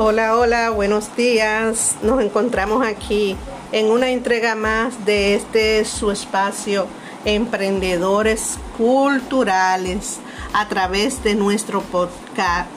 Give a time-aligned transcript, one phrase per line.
[0.00, 1.96] Hola, hola, buenos días.
[2.02, 3.36] Nos encontramos aquí
[3.72, 6.86] en una entrega más de este su espacio
[7.24, 10.20] Emprendedores Culturales
[10.52, 12.70] a través de nuestro podcast.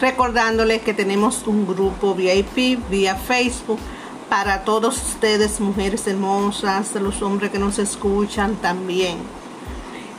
[0.00, 3.78] Recordándoles que tenemos un grupo VIP vía Facebook
[4.28, 9.18] para todos ustedes, mujeres hermosas, los hombres que nos escuchan también.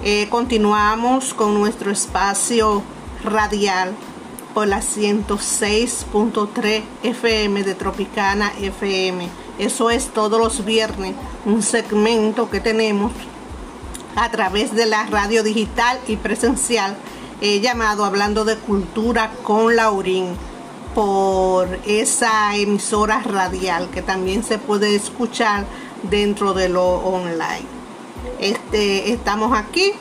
[0.06, 2.82] Eh, continuamos con nuestro espacio
[3.26, 3.94] radial
[4.56, 9.28] por la 106.3 FM de Tropicana FM.
[9.60, 11.14] Eso es todos los viernes,
[11.44, 13.12] un segmento que tenemos
[14.16, 16.96] a través de la radio digital y presencial
[17.42, 20.28] eh, llamado Hablando de Cultura con Laurín
[20.96, 25.66] por esa emisora radial que también se puede escuchar
[26.04, 27.66] dentro de lo online.
[28.40, 29.92] Este, estamos aquí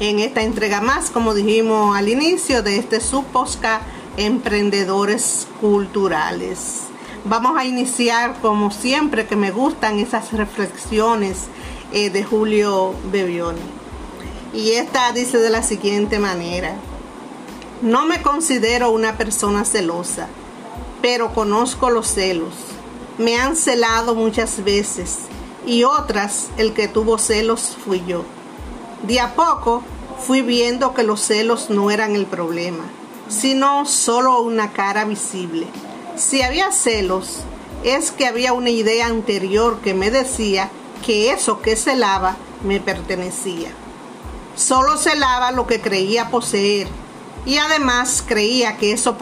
[0.00, 3.80] en esta entrega más, como dijimos al inicio de este subposca
[4.16, 6.82] Emprendedores Culturales.
[7.24, 11.46] Vamos a iniciar como siempre que me gustan esas reflexiones
[11.92, 13.60] eh, de Julio Bebione.
[14.52, 16.76] Y esta dice de la siguiente manera.
[17.82, 20.28] No me considero una persona celosa,
[21.02, 22.54] pero conozco los celos.
[23.18, 25.20] Me han celado muchas veces
[25.66, 28.24] y otras el que tuvo celos fui yo.
[29.02, 29.82] De a poco
[30.18, 32.84] fui viendo que los celos no eran el problema,
[33.28, 35.66] sino solo una cara visible.
[36.16, 37.40] Si había celos,
[37.84, 40.70] es que había una idea anterior que me decía
[41.04, 43.68] que eso que celaba me pertenecía.
[44.56, 46.88] Solo celaba lo que creía poseer
[47.44, 49.16] y además creía que eso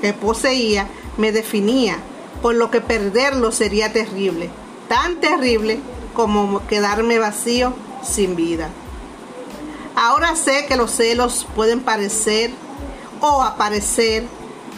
[0.00, 1.96] que poseía me definía,
[2.42, 4.50] por lo que perderlo sería terrible,
[4.88, 5.80] tan terrible
[6.12, 7.72] como quedarme vacío
[8.02, 8.68] sin vida.
[9.96, 12.50] Ahora sé que los celos pueden parecer
[13.20, 14.24] o aparecer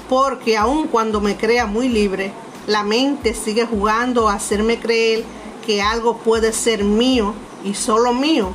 [0.08, 2.32] porque aun cuando me crea muy libre,
[2.66, 5.24] la mente sigue jugando a hacerme creer
[5.64, 7.34] que algo puede ser mío
[7.64, 8.52] y solo mío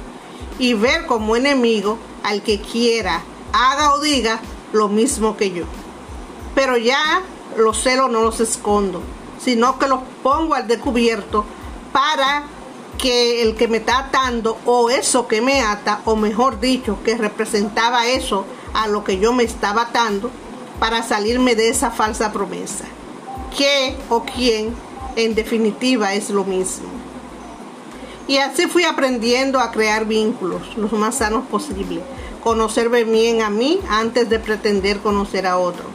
[0.59, 3.23] y ver como enemigo al que quiera,
[3.53, 4.39] haga o diga
[4.71, 5.65] lo mismo que yo.
[6.53, 7.23] Pero ya
[7.57, 9.01] los celos no los escondo,
[9.43, 11.43] sino que los pongo al descubierto
[11.91, 12.43] para
[13.01, 17.17] que el que me está atando o eso que me ata, o mejor dicho, que
[17.17, 20.29] representaba eso a lo que yo me estaba atando,
[20.79, 22.85] para salirme de esa falsa promesa.
[23.57, 24.75] ¿Qué o quién?
[25.15, 26.87] En definitiva es lo mismo.
[28.27, 32.03] Y así fui aprendiendo a crear vínculos los más sanos posibles,
[32.43, 35.85] conocerme bien a mí antes de pretender conocer a otro,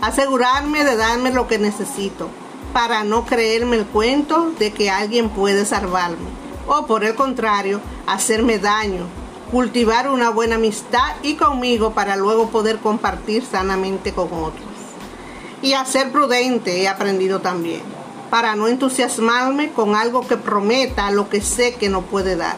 [0.00, 2.28] asegurarme de darme lo que necesito,
[2.72, 8.58] para no creerme el cuento de que alguien puede salvarme o por el contrario, hacerme
[8.58, 9.06] daño,
[9.50, 14.64] cultivar una buena amistad y conmigo para luego poder compartir sanamente con otros.
[15.60, 17.82] Y a ser prudente he aprendido también,
[18.30, 22.56] para no entusiasmarme con algo que prometa lo que sé que no puede dar.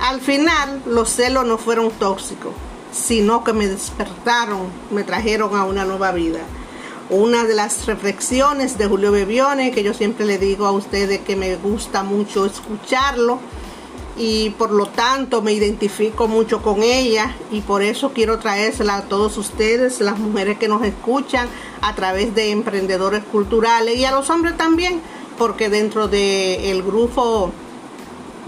[0.00, 2.52] Al final, los celos no fueron tóxicos,
[2.92, 6.40] sino que me despertaron, me trajeron a una nueva vida
[7.10, 11.36] una de las reflexiones de Julio Bebione, que yo siempre le digo a ustedes que
[11.36, 13.40] me gusta mucho escucharlo
[14.16, 19.02] y por lo tanto me identifico mucho con ella y por eso quiero traérsela a
[19.02, 21.48] todos ustedes, las mujeres que nos escuchan
[21.80, 25.00] a través de emprendedores culturales y a los hombres también,
[25.38, 27.52] porque dentro del grupo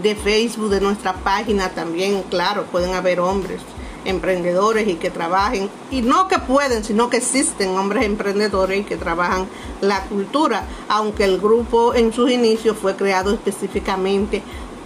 [0.03, 3.61] de Facebook de nuestra página también, claro, pueden haber hombres
[4.05, 8.97] emprendedores y que trabajen, y no que pueden, sino que existen hombres emprendedores y que
[8.97, 9.47] trabajan
[9.81, 14.43] la cultura, aunque el grupo en sus inicios fue creado específicamente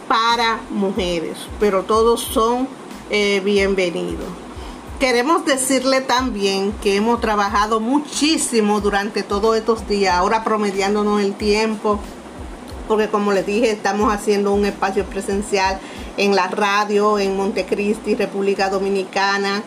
[0.08, 2.68] para mujeres, pero todos son
[3.10, 4.26] eh, bienvenidos.
[5.00, 11.98] Queremos decirle también que hemos trabajado muchísimo durante todos estos días, ahora promediándonos el tiempo,
[12.88, 15.78] porque como les dije, estamos haciendo un espacio presencial
[16.16, 19.62] en la radio en Montecristi, República Dominicana,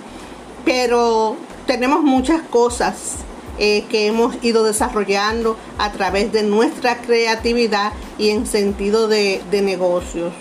[0.66, 3.18] pero tenemos muchas cosas
[3.60, 9.62] eh, que hemos ido desarrollando a través de nuestra creatividad y en sentido de, de
[9.62, 10.34] negocios.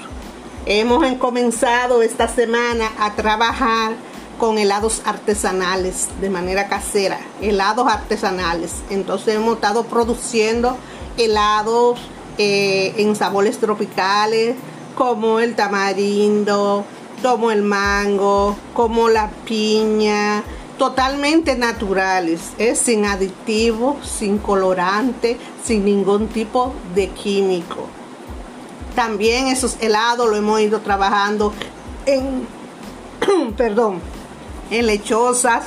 [0.67, 3.93] Hemos comenzado esta semana a trabajar
[4.39, 8.73] con helados artesanales de manera casera, helados artesanales.
[8.91, 10.77] Entonces hemos estado produciendo
[11.17, 11.99] helados
[12.38, 14.56] eh, en sabores tropicales,
[14.94, 16.85] como el tamarindo,
[17.23, 20.43] como el mango, como la piña,
[20.79, 27.87] totalmente naturales, es sin aditivos, sin colorante, sin ningún tipo de químico.
[28.94, 31.53] También esos helados lo hemos ido trabajando
[32.06, 32.47] en,
[33.56, 34.00] perdón,
[34.71, 35.65] en lechosas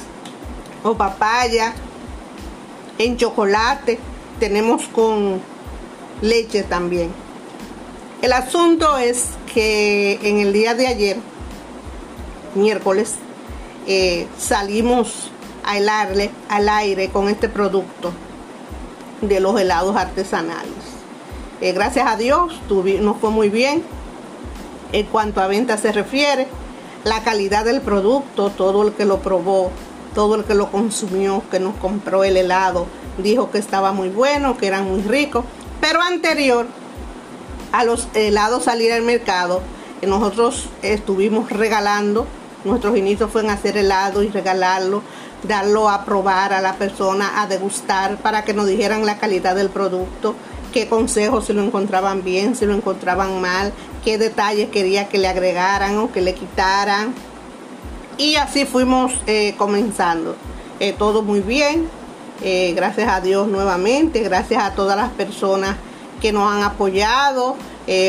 [0.84, 1.74] o papaya
[3.00, 3.98] en chocolate,
[4.40, 5.42] tenemos con
[6.22, 7.12] leche también.
[8.22, 11.18] El asunto es que en el día de ayer,
[12.56, 13.16] miércoles,
[13.88, 15.32] eh, salimos
[15.64, 18.12] al aire, al aire con este producto
[19.22, 20.74] de los helados artesanales.
[21.62, 22.54] Eh, gracias a Dios
[23.02, 23.84] nos fue muy bien
[24.92, 26.48] en cuanto a venta se refiere.
[27.04, 29.72] La calidad del producto, todo el que lo probó,
[30.14, 32.88] todo el que lo consumió, que nos compró el helado,
[33.18, 35.46] dijo que estaba muy bueno, que eran muy ricos.
[35.82, 36.68] Pero anterior
[37.72, 39.62] a los helados salir al mercado,
[40.08, 42.26] nosotros estuvimos regalando,
[42.64, 45.02] nuestros inicios fueron hacer helado y regalarlo,
[45.44, 49.70] darlo a probar a la persona, a degustar para que nos dijeran la calidad del
[49.70, 50.36] producto,
[50.74, 53.74] qué consejos si lo encontraban bien, si lo encontraban mal,
[54.04, 57.14] qué detalles quería que le agregaran o que le quitaran.
[58.18, 60.36] Y así fuimos eh, comenzando.
[60.80, 61.90] Eh, todo muy bien,
[62.42, 65.76] eh, gracias a Dios nuevamente, gracias a todas las personas
[66.22, 67.56] que nos han apoyado,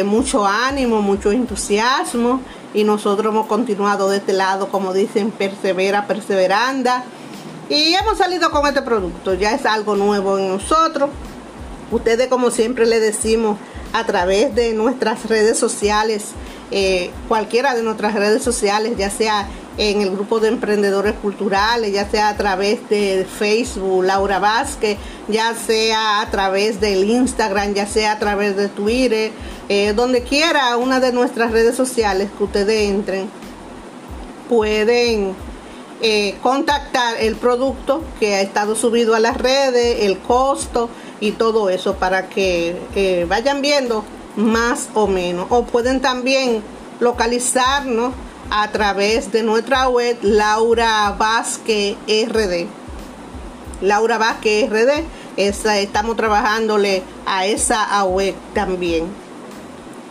[0.05, 2.41] mucho ánimo, mucho entusiasmo
[2.73, 7.05] y nosotros hemos continuado de este lado, como dicen, persevera, perseveranda.
[7.69, 11.11] Y hemos salido con este producto, ya es algo nuevo en nosotros.
[11.91, 13.59] Ustedes, como siempre le decimos,
[13.93, 16.27] a través de nuestras redes sociales,
[16.71, 22.09] eh, cualquiera de nuestras redes sociales, ya sea en el grupo de emprendedores culturales, ya
[22.09, 28.13] sea a través de Facebook, Laura Vázquez, ya sea a través del Instagram, ya sea
[28.13, 29.33] a través de Twitter,
[29.69, 33.31] eh, donde quiera una de nuestras redes sociales que ustedes entren,
[34.49, 35.35] pueden
[36.03, 40.91] eh, contactar el producto que ha estado subido a las redes, el costo
[41.21, 44.05] y todo eso para que vayan viendo
[44.37, 45.47] más o menos.
[45.51, 46.63] O pueden también
[47.01, 48.13] localizarnos
[48.51, 52.67] a través de nuestra web Laura Vázquez RD.
[53.81, 55.05] Laura Vázquez RD,
[55.37, 59.07] estamos trabajándole a esa web también.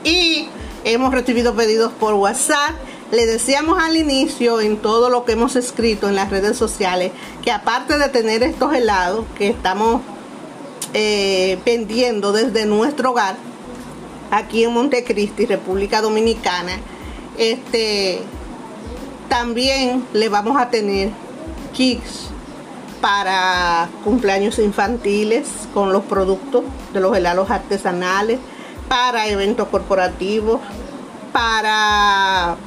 [0.04, 0.48] Y
[0.86, 2.76] hemos recibido pedidos por WhatsApp.
[3.12, 7.12] Le decíamos al inicio en todo lo que hemos escrito en las redes sociales
[7.44, 10.02] que aparte de tener estos helados que estamos
[10.94, 13.36] eh, vendiendo desde nuestro hogar
[14.32, 16.80] aquí en Montecristi, República Dominicana,
[17.40, 18.20] este
[19.30, 21.10] también le vamos a tener
[21.74, 22.30] kits
[23.00, 26.64] para cumpleaños infantiles con los productos
[26.94, 28.40] de los helados artesanales,
[28.90, 30.60] para eventos corporativos,
[31.32, 32.58] para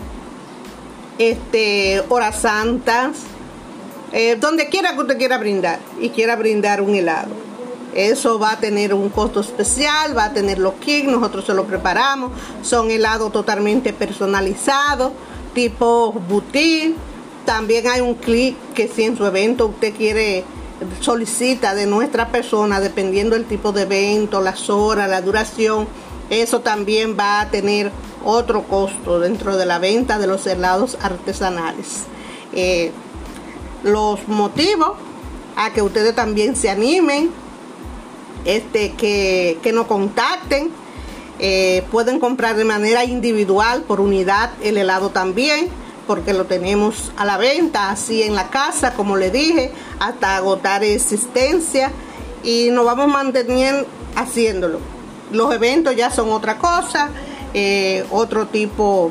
[1.19, 3.19] este horas santas,
[4.12, 7.42] eh, donde quiera que usted quiera brindar y quiera brindar un helado.
[7.94, 11.65] Eso va a tener un costo especial, va a tener los kits, nosotros se lo
[11.65, 12.33] preparamos.
[12.62, 15.12] Son helados totalmente personalizados,
[15.55, 16.94] tipo boutique.
[17.44, 20.44] También hay un clic que si en su evento usted quiere
[21.00, 25.87] solicita de nuestra persona, dependiendo del tipo de evento, las horas, la duración,
[26.31, 27.91] eso también va a tener
[28.25, 32.05] otro costo dentro de la venta de los helados artesanales.
[32.53, 32.93] Eh,
[33.83, 34.93] los motivos
[35.56, 37.31] a que ustedes también se animen
[38.44, 40.71] este, que, nos contacten.
[41.39, 45.69] Eh, pueden comprar de manera individual por unidad el helado también,
[46.06, 50.84] porque lo tenemos a la venta, así en la casa, como le dije, hasta agotar
[50.84, 51.91] existencia.
[52.44, 54.79] Y nos vamos manteniendo haciéndolo.
[55.32, 57.11] Los eventos ya son otra cosa,
[57.55, 59.11] eh, otro tipo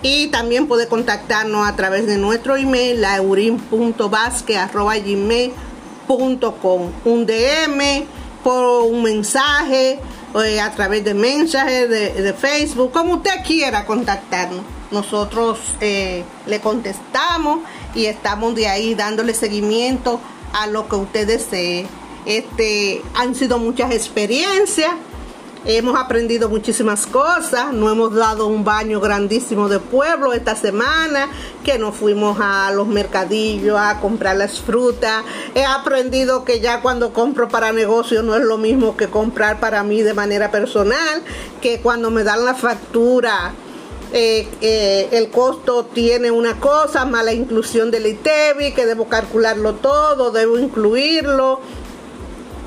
[0.00, 5.67] Y también puede contactarnos a través de nuestro email, laurin.vasque.gmail.com.
[6.14, 8.04] Un DM
[8.42, 9.98] por un mensaje,
[10.42, 14.62] eh, a través de mensajes de, Facebook, como usted quiera contactarnos.
[14.90, 17.60] Nosotros eh, le contestamos
[17.94, 20.18] y estamos de ahí dándole seguimiento
[20.52, 21.86] a lo que usted desee.
[22.24, 24.92] Este, han sido muchas experiencias
[25.64, 31.28] Hemos aprendido muchísimas cosas, no hemos dado un baño grandísimo de pueblo esta semana,
[31.64, 35.24] que nos fuimos a los mercadillos a comprar las frutas.
[35.54, 39.82] He aprendido que ya cuando compro para negocio no es lo mismo que comprar para
[39.82, 41.22] mí de manera personal,
[41.60, 43.52] que cuando me dan la factura
[44.12, 50.30] eh, eh, el costo tiene una cosa, mala inclusión del ITEBI, que debo calcularlo todo,
[50.30, 51.60] debo incluirlo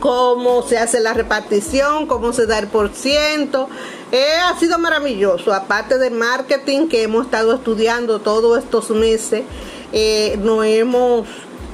[0.01, 3.69] cómo se hace la repartición, cómo se da el por ciento.
[4.11, 9.43] Eh, ha sido maravilloso, aparte de marketing que hemos estado estudiando todos estos meses,
[9.93, 11.27] eh, nos hemos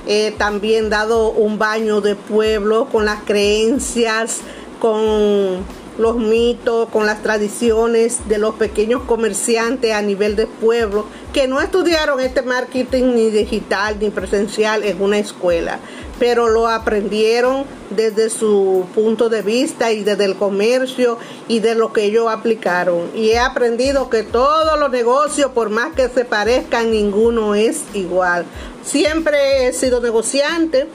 [0.06, 4.42] eh, también dado un baño de pueblo con las creencias,
[4.80, 5.66] con
[5.98, 11.60] los mitos, con las tradiciones de los pequeños comerciantes a nivel de pueblo que no
[11.62, 15.80] estudiaron este marketing ni digital ni presencial en una escuela
[16.20, 21.94] pero lo aprendieron desde su punto de vista y desde el comercio y de lo
[21.94, 23.12] que ellos aplicaron.
[23.14, 28.46] Y he aprendido que todos los negocios, por más que se parezcan, ninguno es igual.
[28.84, 30.88] Siempre he sido negociante.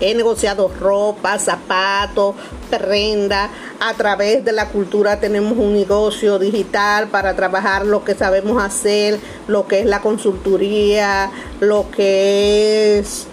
[0.00, 2.34] He negociado ropa, zapatos,
[2.70, 3.50] prenda.
[3.80, 9.18] A través de la cultura tenemos un negocio digital para trabajar lo que sabemos hacer,
[9.46, 11.30] lo que es la consultoría,
[11.60, 13.26] lo que es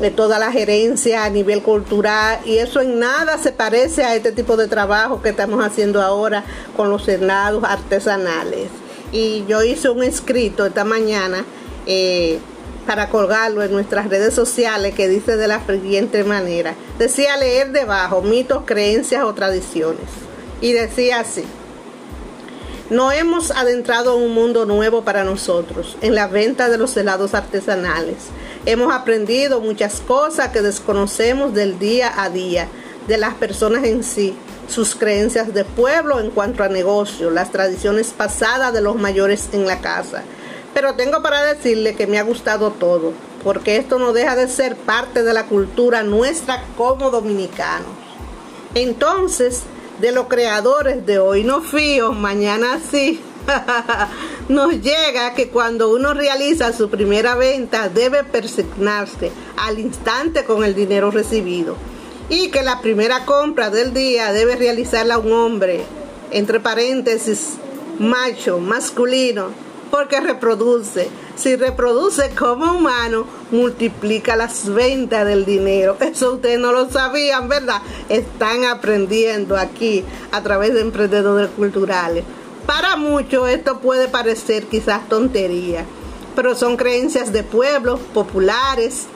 [0.00, 4.32] de toda la gerencia a nivel cultural y eso en nada se parece a este
[4.32, 6.42] tipo de trabajo que estamos haciendo ahora
[6.76, 8.68] con los senados artesanales.
[9.12, 11.44] Y yo hice un escrito esta mañana
[11.86, 12.38] eh,
[12.90, 16.74] para colgarlo en nuestras redes sociales que dice de la siguiente manera.
[16.98, 20.06] Decía leer debajo mitos, creencias o tradiciones.
[20.60, 21.44] Y decía así.
[22.90, 27.34] No hemos adentrado en un mundo nuevo para nosotros, en la venta de los helados
[27.34, 28.16] artesanales.
[28.66, 32.66] Hemos aprendido muchas cosas que desconocemos del día a día,
[33.06, 34.34] de las personas en sí,
[34.66, 39.68] sus creencias de pueblo en cuanto a negocio, las tradiciones pasadas de los mayores en
[39.68, 40.24] la casa.
[40.74, 43.12] Pero tengo para decirle que me ha gustado todo,
[43.42, 47.88] porque esto no deja de ser parte de la cultura nuestra como dominicanos.
[48.74, 49.62] Entonces,
[50.00, 53.20] de los creadores de hoy no fío, mañana sí.
[54.48, 60.74] Nos llega que cuando uno realiza su primera venta debe persignarse al instante con el
[60.74, 61.76] dinero recibido
[62.28, 65.84] y que la primera compra del día debe realizarla un hombre,
[66.30, 67.54] entre paréntesis,
[67.98, 69.48] macho, masculino,
[69.90, 71.08] porque reproduce.
[71.36, 75.96] Si reproduce como humano, multiplica las ventas del dinero.
[76.00, 77.82] Eso ustedes no lo sabían, ¿verdad?
[78.08, 82.24] Están aprendiendo aquí a través de emprendedores culturales.
[82.66, 85.84] Para muchos esto puede parecer quizás tontería,
[86.36, 89.06] pero son creencias de pueblos populares.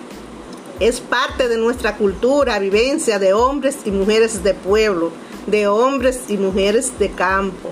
[0.80, 5.12] Es parte de nuestra cultura, vivencia de hombres y mujeres de pueblo,
[5.46, 7.70] de hombres y mujeres de campo.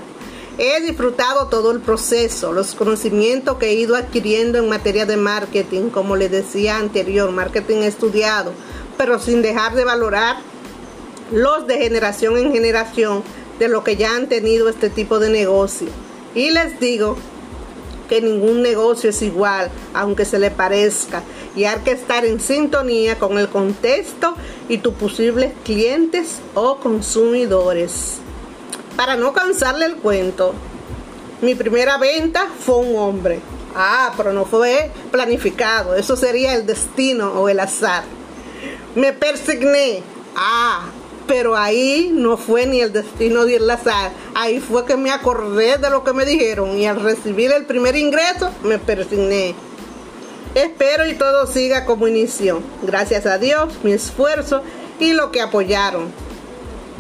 [0.59, 5.89] He disfrutado todo el proceso, los conocimientos que he ido adquiriendo en materia de marketing,
[5.89, 8.53] como les decía anterior, marketing estudiado,
[8.99, 10.37] pero sin dejar de valorar
[11.31, 13.23] los de generación en generación
[13.59, 15.89] de lo que ya han tenido este tipo de negocio.
[16.35, 17.17] Y les digo
[18.11, 21.23] que ningún negocio es igual, aunque se le parezca,
[21.57, 24.35] y hay que estar en sintonía con el contexto
[24.69, 28.22] y tus posibles clientes o consumidores.
[28.97, 30.55] Para no cansarle el cuento,
[31.41, 33.41] mi primera venta fue un hombre.
[33.75, 35.95] Ah, pero no fue planificado.
[35.95, 38.05] Eso sería el destino o el azar.
[38.95, 40.03] Me persigné.
[40.37, 40.85] Ah,
[41.27, 44.13] pero ahí no fue ni el destino ni el azar.
[44.35, 47.97] Ahí fue que me acordé de lo que me dijeron y al recibir el primer
[47.97, 49.55] ingreso me persigné.
[50.55, 52.61] Espero y todo siga como inició.
[52.83, 54.63] Gracias a Dios, mi esfuerzo
[55.01, 56.13] y lo que apoyaron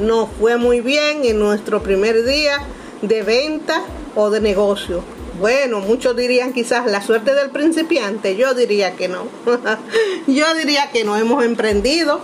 [0.02, 2.58] nos fue muy bien en nuestro primer día
[3.00, 3.82] de venta
[4.14, 5.02] o de negocio.
[5.40, 9.26] Bueno, muchos dirían quizás la suerte del principiante, yo diría que no.
[10.26, 12.20] yo diría que no hemos emprendido.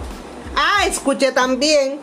[0.54, 1.98] Ah, escuché también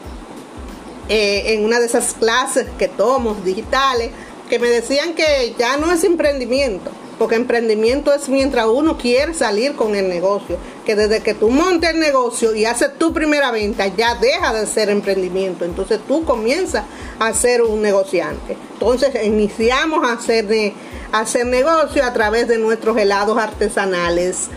[1.10, 4.12] eh, en una de esas clases que tomo digitales
[4.50, 9.76] que me decían que ya no es emprendimiento, porque emprendimiento es mientras uno quiere salir
[9.76, 10.58] con el negocio.
[10.86, 14.66] Que desde que tú montes el negocio y haces tu primera venta, ya deja de
[14.66, 15.66] ser emprendimiento.
[15.66, 16.84] Entonces tú comienzas
[17.20, 18.58] a ser un negociante.
[18.74, 20.74] Entonces iniciamos a hacer,
[21.12, 24.50] hacer negocio a través de nuestros helados artesanales.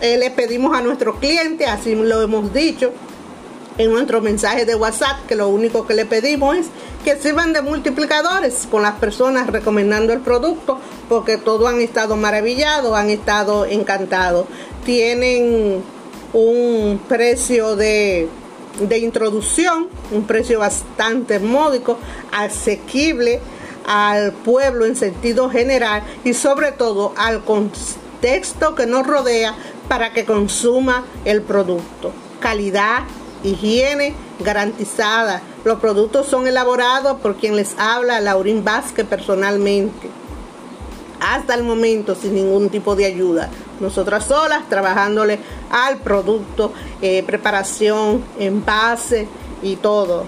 [0.00, 2.92] Eh, le pedimos a nuestros clientes, así lo hemos dicho,
[3.78, 6.66] en nuestro mensaje de WhatsApp, que lo único que le pedimos es
[7.04, 10.78] que sirvan de multiplicadores con las personas recomendando el producto,
[11.08, 14.46] porque todos han estado maravillados, han estado encantados.
[14.84, 15.82] Tienen
[16.32, 18.28] un precio de
[18.80, 21.98] de introducción, un precio bastante módico,
[22.32, 23.40] asequible
[23.86, 29.54] al pueblo en sentido general y sobre todo al contexto que nos rodea
[29.88, 32.12] para que consuma el producto.
[32.40, 33.04] Calidad,
[33.46, 35.42] higiene garantizada.
[35.64, 40.10] Los productos son elaborados por quien les habla, Laurín Vázquez personalmente.
[41.20, 43.48] Hasta el momento sin ningún tipo de ayuda.
[43.80, 45.38] Nosotras solas trabajándole
[45.70, 49.26] al producto, eh, preparación, envase
[49.62, 50.24] y todo.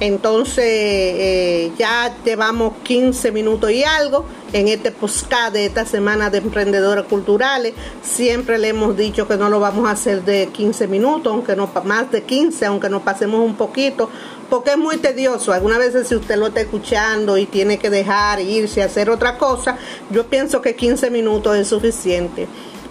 [0.00, 6.38] Entonces eh, ya llevamos 15 minutos y algo en este podcast de esta semana de
[6.38, 7.74] emprendedores culturales.
[8.02, 11.68] Siempre le hemos dicho que no lo vamos a hacer de 15 minutos, aunque no
[11.84, 14.08] más de 15, aunque nos pasemos un poquito,
[14.48, 15.52] porque es muy tedioso.
[15.52, 19.36] Algunas veces si usted lo está escuchando y tiene que dejar irse a hacer otra
[19.36, 19.78] cosa,
[20.10, 22.46] yo pienso que 15 minutos es suficiente.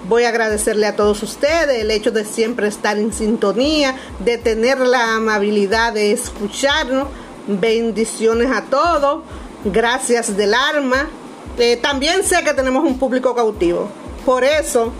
[0.05, 4.79] Voy a agradecerle a todos ustedes el hecho de siempre estar en sintonía, de tener
[4.79, 7.07] la amabilidad de escucharnos.
[7.47, 9.23] Bendiciones a todos.
[9.65, 11.09] Gracias del arma.
[11.57, 13.89] Eh, también sé que tenemos un público cautivo.
[14.25, 14.93] Por eso,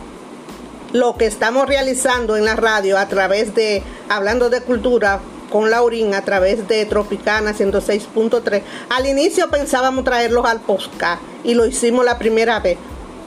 [0.92, 6.14] lo que estamos realizando en la radio a través de Hablando de Cultura con Laurín
[6.14, 8.62] a través de Tropicana 106.3.
[8.90, 12.78] Al inicio pensábamos traerlos al podcast y lo hicimos la primera vez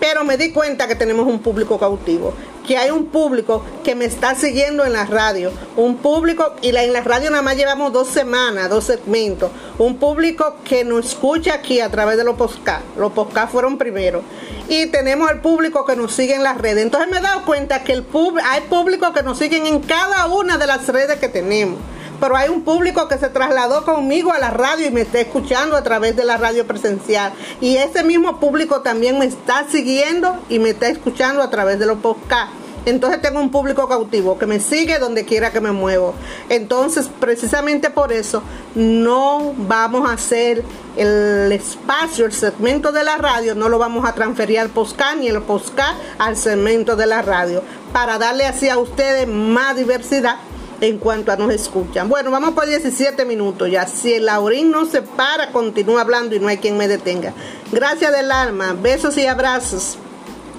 [0.00, 2.32] pero me di cuenta que tenemos un público cautivo,
[2.66, 6.92] que hay un público que me está siguiendo en la radio, un público, y en
[6.92, 11.80] la radio nada más llevamos dos semanas, dos segmentos, un público que nos escucha aquí
[11.80, 14.22] a través de los podcasts, los podcasts fueron primero,
[14.68, 16.84] y tenemos el público que nos sigue en las redes.
[16.84, 18.06] Entonces me he dado cuenta que el
[18.44, 21.78] hay público que nos siguen en cada una de las redes que tenemos
[22.20, 25.76] pero hay un público que se trasladó conmigo a la radio y me está escuchando
[25.76, 27.32] a través de la radio presencial.
[27.60, 31.86] Y ese mismo público también me está siguiendo y me está escuchando a través de
[31.86, 32.54] los podcasts.
[32.86, 36.14] Entonces tengo un público cautivo que me sigue donde quiera que me muevo.
[36.48, 38.42] Entonces, precisamente por eso,
[38.74, 40.64] no vamos a hacer
[40.96, 45.28] el espacio, el segmento de la radio, no lo vamos a transferir al podcast ni
[45.28, 50.36] el podcast al segmento de la radio, para darle así a ustedes más diversidad
[50.80, 52.08] en cuanto a nos escuchan.
[52.08, 53.86] Bueno, vamos por 17 minutos ya.
[53.86, 57.32] Si el Laurín no se para, continúa hablando y no hay quien me detenga.
[57.72, 59.98] Gracias del alma, besos y abrazos.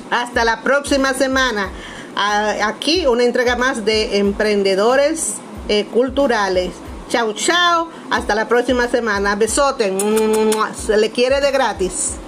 [0.09, 1.69] Hasta la próxima semana.
[2.63, 5.35] Aquí una entrega más de emprendedores
[5.69, 6.71] eh, culturales.
[7.09, 7.89] Chao, chao.
[8.09, 9.35] Hasta la próxima semana.
[9.35, 9.93] Besote.
[10.75, 12.20] Se le quiere de gratis.